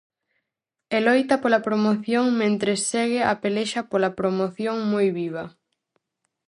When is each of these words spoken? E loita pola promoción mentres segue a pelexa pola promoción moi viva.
E 0.95 0.97
loita 1.05 1.35
pola 1.43 1.63
promoción 1.67 2.25
mentres 2.41 2.79
segue 2.91 3.21
a 3.31 3.33
pelexa 3.43 3.81
pola 3.91 4.11
promoción 4.19 4.77
moi 4.93 5.07
viva. 5.19 5.45